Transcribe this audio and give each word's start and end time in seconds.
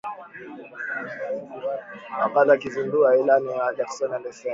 Wakati 2.21 2.49
wa 2.49 2.57
kuzindua 2.57 3.17
ilani 3.17 3.47
yake 3.47 3.59
Wajackoya 3.59 4.15
alisema 4.15 4.49